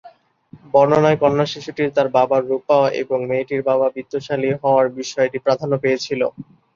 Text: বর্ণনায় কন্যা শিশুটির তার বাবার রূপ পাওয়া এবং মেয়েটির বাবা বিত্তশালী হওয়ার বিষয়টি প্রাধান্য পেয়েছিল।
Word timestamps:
বর্ণনায় 0.73 1.19
কন্যা 1.21 1.45
শিশুটির 1.45 1.89
তার 1.95 2.07
বাবার 2.15 2.41
রূপ 2.45 2.61
পাওয়া 2.69 2.87
এবং 3.01 3.17
মেয়েটির 3.29 3.61
বাবা 3.69 3.87
বিত্তশালী 3.95 4.49
হওয়ার 4.61 4.85
বিষয়টি 4.99 5.37
প্রাধান্য 5.45 5.73
পেয়েছিল। 5.83 6.21